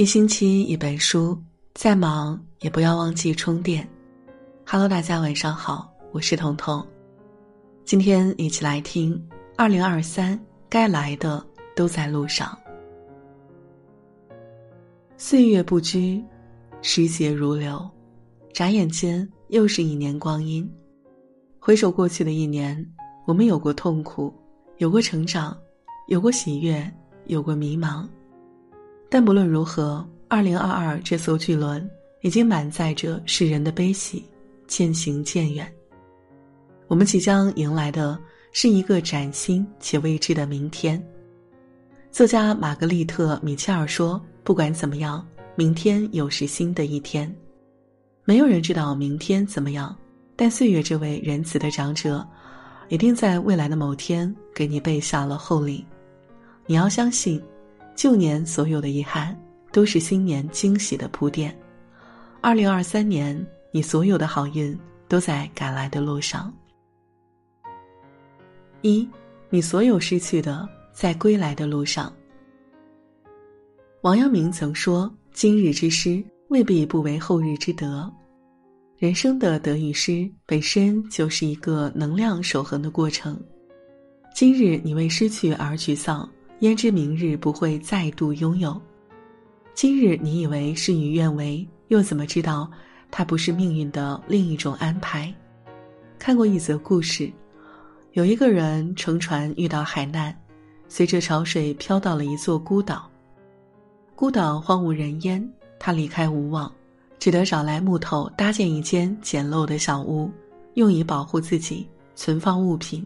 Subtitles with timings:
[0.00, 1.38] 一星期一本书，
[1.74, 3.86] 再忙也不要忘记充电。
[4.64, 6.82] Hello，大家晚上好，我是彤彤。
[7.84, 9.22] 今天一起来听：
[9.58, 10.40] 二零二三，
[10.70, 11.46] 该来的
[11.76, 12.58] 都在路上。
[15.18, 16.24] 岁月不居，
[16.80, 17.86] 时节如流，
[18.54, 20.66] 眨眼间又是一年光阴。
[21.58, 22.90] 回首过去的一年，
[23.26, 24.32] 我们有过痛苦，
[24.78, 25.54] 有过成长，
[26.08, 26.90] 有过喜悦，
[27.26, 28.08] 有过迷茫。
[29.10, 31.90] 但不论如何，二零二二这艘巨轮
[32.20, 34.24] 已经满载着世人的悲喜，
[34.68, 35.70] 渐行渐远。
[36.86, 38.16] 我们即将迎来的
[38.52, 41.04] 是一个崭新且未知的明天。
[42.12, 47.32] 作家玛格丽特·米切尔说：“不管怎么样，明天又是新的一天。
[48.24, 49.96] 没有人知道明天怎么样，
[50.36, 52.24] 但岁月这位仁慈的长者，
[52.88, 55.84] 一定在未来的某天给你备下了厚礼。
[56.66, 57.42] 你要相信。”
[58.00, 59.38] 旧年所有的遗憾，
[59.72, 61.54] 都是新年惊喜的铺垫。
[62.40, 64.74] 二零二三年，你所有的好运
[65.06, 66.50] 都在赶来的路上。
[68.80, 69.06] 一，
[69.50, 72.10] 你所有失去的，在归来的路上。
[74.00, 78.10] 王阳明曾说：“今日之失，未必不为后日之得。”
[78.96, 83.38] 人生的得与失，本身就是一个能量守恒的过程。
[84.34, 86.26] 今日你为失去而沮丧。
[86.60, 88.78] 焉知明日不会再度拥有？
[89.72, 92.70] 今日你以为事与愿违，又怎么知道
[93.10, 95.32] 它不是命运的另一种安排？
[96.18, 97.32] 看过一则故事，
[98.12, 100.38] 有一个人乘船遇到海难，
[100.86, 103.10] 随着潮水飘到了一座孤岛。
[104.14, 105.42] 孤岛荒无人烟，
[105.78, 106.70] 他离开无望，
[107.18, 110.30] 只得找来木头搭建一间简陋的小屋，
[110.74, 113.02] 用以保护自己，存放物品。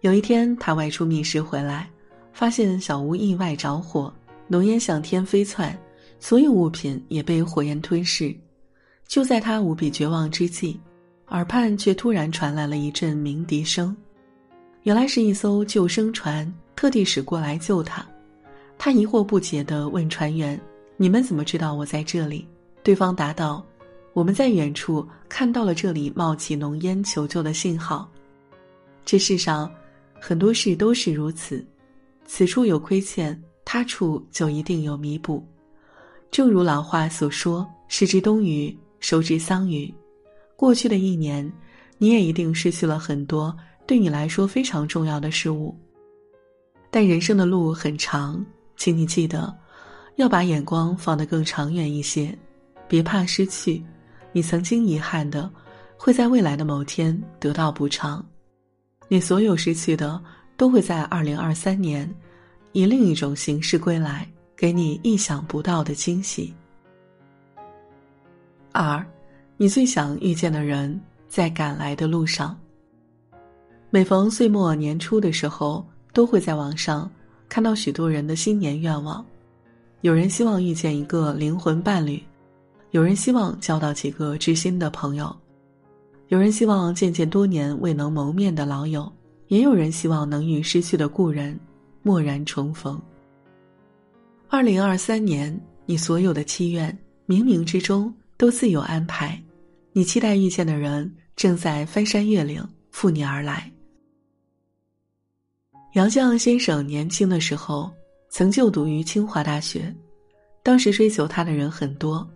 [0.00, 1.90] 有一天，他外出觅食回来。
[2.36, 4.12] 发现小屋意外着火，
[4.46, 5.74] 浓烟向天飞窜，
[6.20, 8.36] 所有物品也被火焰吞噬。
[9.08, 10.78] 就在他无比绝望之际，
[11.28, 13.96] 耳畔却突然传来了一阵鸣笛声，
[14.82, 18.06] 原来是一艘救生船特地驶过来救他。
[18.76, 20.60] 他疑惑不解地问船员
[20.98, 22.46] ：“你们怎么知道我在这里？”
[22.84, 23.64] 对方答道
[24.12, 28.06] ：“我们在远处看到了这里冒起浓烟求救的信号。”
[29.06, 29.72] 这世上，
[30.20, 31.64] 很多事都是如此。
[32.26, 35.46] 此处有亏欠，他处就一定有弥补。
[36.30, 39.92] 正如老话所说：“失之东隅，收之桑榆。”
[40.56, 41.50] 过去的一年，
[41.98, 43.56] 你也一定失去了很多
[43.86, 45.74] 对你来说非常重要的事物。
[46.90, 48.44] 但人生的路很长，
[48.76, 49.54] 请你记得，
[50.16, 52.36] 要把眼光放得更长远一些。
[52.88, 53.82] 别怕失去，
[54.32, 55.50] 你曾经遗憾的，
[55.96, 58.24] 会在未来的某天得到补偿。
[59.08, 60.20] 你所有失去的。
[60.56, 62.12] 都会在二零二三年，
[62.72, 66.54] 以另一种形式归来，给你意想不到的惊喜。
[68.72, 69.04] 二，
[69.56, 72.58] 你最想遇见的人在赶来的路上。
[73.90, 77.10] 每逢岁末年初的时候，都会在网上
[77.48, 79.24] 看到许多人的新年愿望。
[80.02, 82.22] 有人希望遇见一个灵魂伴侣，
[82.90, 85.34] 有人希望交到几个知心的朋友，
[86.28, 89.10] 有人希望见见多年未能谋面的老友。
[89.48, 91.58] 也有人希望能与失去的故人
[92.02, 93.00] 蓦然重逢。
[94.48, 96.96] 二零二三年，你所有的祈愿，
[97.26, 99.40] 冥冥之中都自有安排。
[99.92, 103.70] 你期待遇见的人，正在翻山越岭赴你而来。
[105.94, 107.90] 杨绛先生年轻的时候
[108.28, 109.94] 曾就读于清华大学，
[110.62, 112.28] 当时追求他的人很多，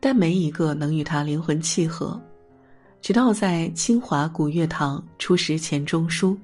[0.00, 2.20] 但没一个能与他灵魂契合。
[3.00, 6.38] 直到在清华古月堂初识钱钟书。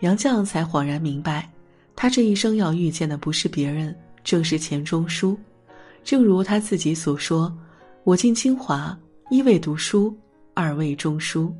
[0.00, 1.50] 杨绛才恍然明白，
[1.96, 5.36] 他这一生要遇见的不是别人，正是钱钟书。
[6.04, 7.52] 正如他自己所说
[8.04, 8.96] ：“我进清华，
[9.28, 10.16] 一为读书，
[10.54, 11.52] 二为钟书。”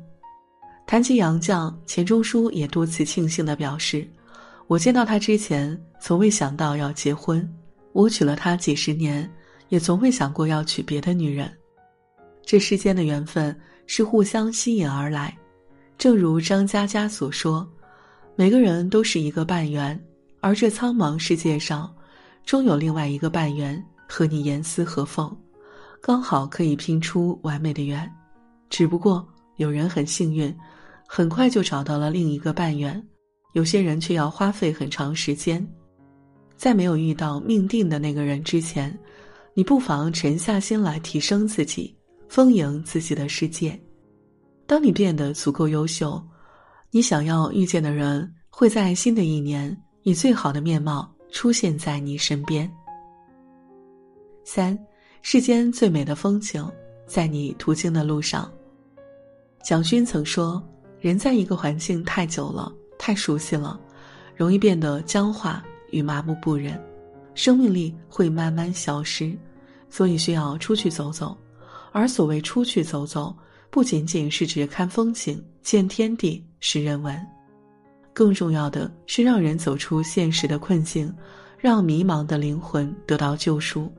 [0.87, 4.09] 谈及杨绛，钱钟书也多次庆幸地表示
[4.67, 7.45] ：“我见到他之前，从未想到要结婚；
[7.91, 9.29] 我娶了她几十年，
[9.67, 11.51] 也从未想过要娶别的女人。
[12.45, 15.37] 这世间的缘分是互相吸引而来，
[15.97, 17.69] 正如张嘉佳所说。”
[18.39, 20.01] 每个人都是一个半圆，
[20.39, 21.93] 而这苍茫世界上，
[22.45, 25.37] 终有另外一个半圆和你严丝合缝，
[26.01, 28.09] 刚好可以拼出完美的圆。
[28.69, 29.27] 只不过
[29.57, 30.55] 有人很幸运，
[31.05, 32.97] 很快就找到了另一个半圆；
[33.51, 35.61] 有些人却要花费很长时间。
[36.55, 38.97] 在没有遇到命定的那个人之前，
[39.53, 41.93] 你不妨沉下心来提升自己，
[42.29, 43.77] 丰盈自己的世界。
[44.65, 46.23] 当你变得足够优秀。
[46.91, 52.69] 你想要遇见的人，会在新的一年以最好的面貌出现在你身边。
[54.43, 54.77] 三，
[55.21, 56.67] 世间最美的风景，
[57.05, 58.51] 在你途经的路上。
[59.63, 60.63] 蒋勋曾说
[60.99, 63.79] ：“人在一个环境太久了，太熟悉了，
[64.35, 66.81] 容易变得僵化与麻木不仁，
[67.35, 69.37] 生命力会慢慢消失。
[69.91, 71.37] 所以需要出去走走。
[71.91, 73.35] 而所谓出去走走，
[73.71, 77.15] 不仅仅是指看风景、见天地、识人文，
[78.13, 81.13] 更重要的是让人走出现实的困境，
[81.57, 83.91] 让迷茫的灵魂得到救赎。”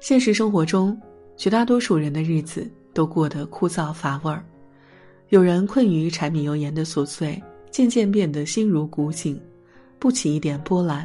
[0.00, 1.00] 现实生活中，
[1.36, 4.44] 绝大多数人的日子都过得枯燥乏味儿。
[5.28, 7.40] 有人困于柴米油盐的琐碎，
[7.70, 9.40] 渐渐变得心如古井，
[9.98, 11.04] 不起一点波澜；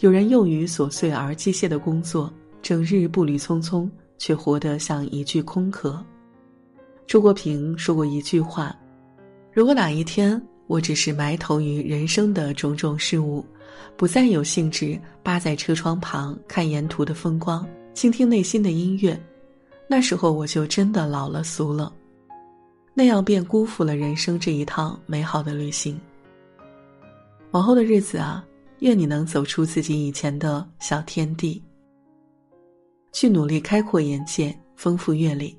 [0.00, 2.32] 有人囿于琐碎而机械的工作，
[2.62, 3.88] 整日步履匆匆，
[4.20, 6.04] 却活得像一具空壳。
[7.06, 8.76] 周国平说过一句话
[9.50, 13.44] ：“如果哪一天我只是埋头于人生的种种事物，
[13.96, 19.20] 不再有兴致扒在车窗旁看沿途的风光。”倾听内心的音乐，
[19.88, 21.92] 那时候我就真的老了俗了，
[22.94, 26.00] 那样便辜负了人生这一趟美好的旅行。
[27.50, 28.46] 往后的日子啊，
[28.78, 31.60] 愿你能走出自己以前的小天地，
[33.12, 35.56] 去努力开阔眼界，丰富阅历。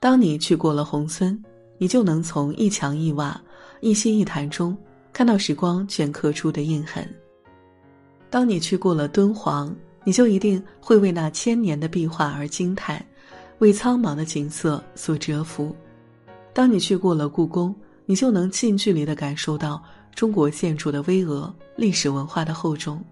[0.00, 1.42] 当你去过了宏村，
[1.78, 3.40] 你就能从一墙一瓦、
[3.80, 4.76] 一溪一潭中
[5.12, 7.08] 看到时光镌刻出的印痕。
[8.30, 9.74] 当你去过了敦煌。
[10.08, 13.04] 你就一定会为那千年的壁画而惊叹，
[13.58, 15.74] 为苍茫的景色所折服。
[16.54, 17.74] 当你去过了故宫，
[18.04, 19.82] 你就能近距离的感受到
[20.14, 23.04] 中国建筑的巍峨、历史文化的厚重。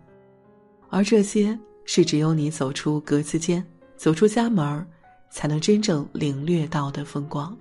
[0.88, 3.64] 而这些是只有你走出格子间、
[3.96, 4.86] 走出家门儿，
[5.30, 7.56] 才能真正领略到的风光。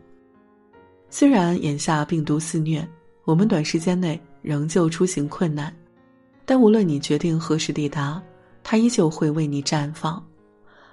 [1.10, 2.88] 虽然眼下病毒肆虐，
[3.26, 5.74] 我们短时间内仍旧出行困难，
[6.46, 8.22] 但无论你决定何时抵达。
[8.66, 10.26] 它依旧会为你绽放，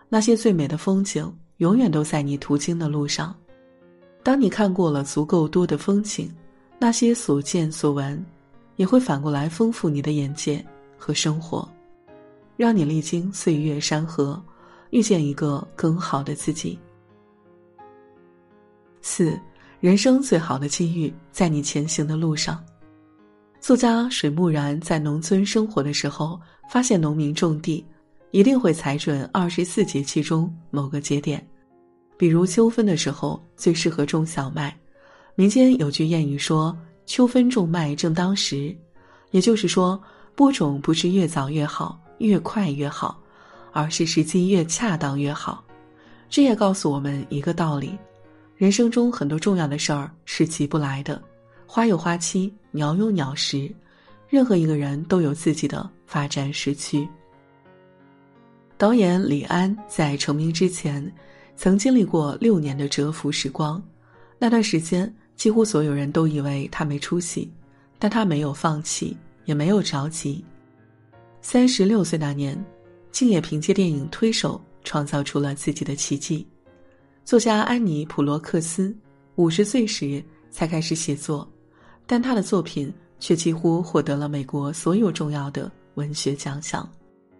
[0.09, 3.33] 那些最美的风景永远都在你途经的路上。
[4.25, 6.29] 当你看过了足够多的风景，
[6.81, 8.27] 那些所见所闻，
[8.75, 10.63] 也会反过来丰富你的眼界
[10.99, 11.67] 和生活，
[12.61, 14.39] 让你历经岁月山河，
[14.91, 16.79] 遇见一个更好的自己。
[19.01, 19.41] 四，
[19.81, 22.63] 人生最好的机遇在你前行的路上。
[23.63, 27.83] 作家水木然在农村生活的时候，发现农民种地
[28.31, 31.43] 一定会踩准二十四节气中某个节点，
[32.19, 34.79] 比如秋分的时候最适合种小麦。
[35.35, 36.77] 民间有句谚语说
[37.07, 38.77] ：“秋分种麦正当时”，
[39.33, 39.99] 也就是说，
[40.35, 43.21] 播种不是越早越好、越快越好，
[43.73, 45.63] 而是时机越恰当越好。
[46.29, 47.99] 这也告诉我们一个道理：
[48.57, 51.21] 人生中很多重要的事儿是急不来的。
[51.67, 53.71] 花有花期，鸟有鸟时，
[54.29, 57.09] 任何一个人都有自己的发展时区。
[58.77, 61.13] 导演李安在成名之前，
[61.57, 63.83] 曾经历过六年的蛰伏时光，
[64.39, 67.53] 那段时间几乎所有人都以为他没出息，
[67.99, 70.45] 但他没有放弃，也没有着急。
[71.43, 72.63] 三十六岁那年，
[73.11, 76.47] 竟也凭借电影《推手》创造出了自己的奇迹。
[77.25, 78.95] 作家安妮·普罗克斯
[79.37, 81.51] 五十岁时才开始写作。
[82.07, 86.83] 但他的作品却几乎获得了美国所有重要的文学奖项。《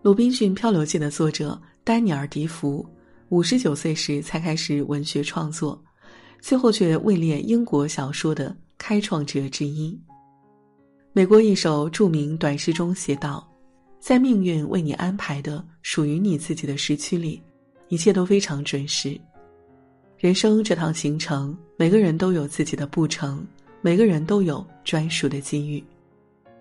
[0.00, 2.88] 鲁滨逊漂流记》的作者丹尼尔·迪福，
[3.28, 5.78] 五十九岁时才开始文学创作，
[6.40, 10.00] 最后却位列英国小说的开创者之一。
[11.16, 13.48] 美国一首著名短诗中写道
[14.00, 17.40] ：“在命运为你安排的属于你自己的时区里，
[17.86, 19.16] 一切都非常准时。
[20.18, 23.46] 人生这趟行程，每个人都有自己的步程。”
[23.80, 25.84] 每个人都有专属的机遇，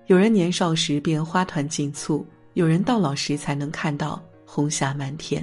[0.08, 5.42] 有人年少时便花团锦簇，有人到老时才能看到红霞满天。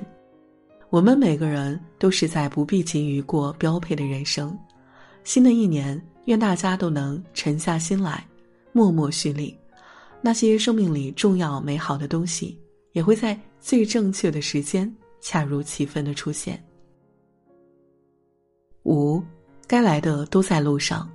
[0.91, 4.55] 我们每个人都是在不必急于过标配的人生。
[5.25, 8.23] 新的一年，愿大家都能沉下心来，
[8.73, 9.57] 默默蓄力。
[10.23, 12.59] 那些生命里重要美好的东西，
[12.93, 16.63] 也会在最正确的时间，恰如其分的出现。
[18.85, 19.23] 五，
[19.67, 21.11] 该来的都在路上。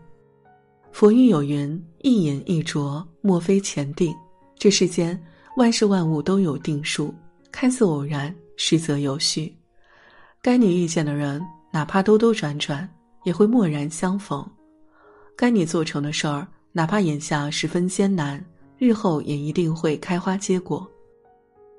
[0.92, 4.16] 佛语有云：“一饮一啄，莫非前定。”
[4.58, 5.22] 这世间
[5.58, 7.14] 万事万物都有定数，
[7.52, 9.54] 看似偶然，实则有序。
[10.42, 12.90] 该你遇见的人，哪怕兜兜转转，
[13.24, 14.50] 也会蓦然相逢。
[15.36, 16.48] 该你做成的事儿，
[16.78, 18.44] 哪怕眼下十分艰难，
[18.78, 20.86] 日后也一定会开花结果。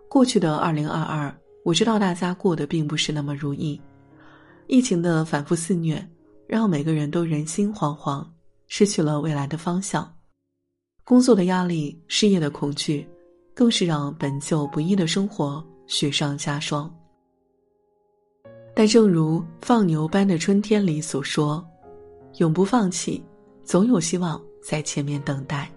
[0.09, 3.79] 过去的二零二二，我知道大家过得并不是那么如意。
[4.69, 6.03] 疫情的反复肆虐，
[6.47, 8.27] 让每个人都人心惶惶。
[8.69, 10.11] 失去了未来的方向，
[11.05, 13.07] 工作的压力、失业的恐惧，
[13.55, 16.91] 更是让本就不易的生活雪上加霜。
[18.75, 21.63] 但正如《放牛班的春天》里所说
[22.41, 23.23] ：“永不放弃，
[23.63, 25.71] 总有希望在前面等待。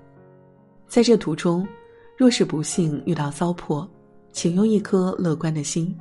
[0.88, 1.67] 在这途中，
[2.17, 3.88] 若是不幸遇到糟粕，
[4.31, 5.96] 请用一颗乐观的心，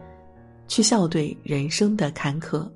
[0.66, 2.66] 去笑对人生的坎坷；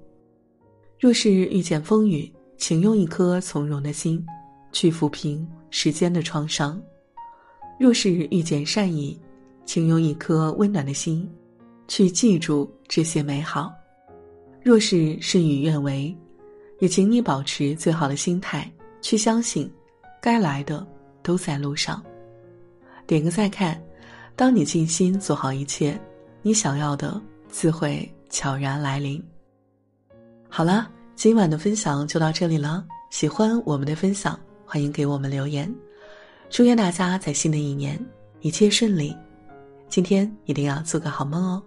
[1.00, 4.23] 若是遇见风雨，请用一颗从容的心，
[4.71, 6.78] 去抚平时间的创伤；
[7.81, 9.19] 若是遇见善意，
[9.64, 11.26] 请用一颗温暖的心，
[11.88, 13.73] 去记住这些美好。”
[14.62, 16.14] 若是事与愿违，
[16.81, 19.69] 也请你保持最好的心态，去相信，
[20.23, 20.87] 该来的
[21.23, 22.02] 都在路上。
[23.09, 23.79] 点个再看，
[24.37, 26.00] 当你尽心做好一切，
[26.41, 29.23] 你想要的自会悄然来临。
[30.49, 32.87] 好了，今晚的分享就到这里了。
[33.11, 35.71] 喜欢我们的分享，欢迎给我们留言。
[36.49, 37.99] 祝愿大家在新的一年
[38.41, 39.14] 一切顺利，
[39.88, 41.62] 今天一定要做个好梦哦。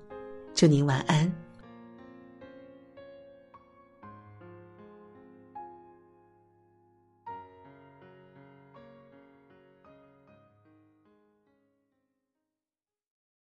[0.53, 1.44] 祝您晚安。